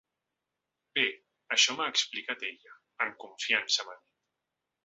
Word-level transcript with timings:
Bé, 0.99 1.03
això 1.57 1.77
m’ha 1.79 1.87
explicat 1.93 2.47
ella, 2.49 2.75
en 3.07 3.15
confiança 3.25 3.89
m’ha 3.91 3.99
dit. 4.03 4.09